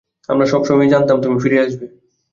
আমরা 0.29 0.45
সবসময়ই 0.45 0.91
জানতাম 0.93 1.17
তুমি 1.21 1.37
ফিরে 1.43 1.57
আসবে। 1.61 1.85